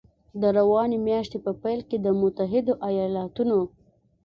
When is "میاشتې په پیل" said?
1.07-1.79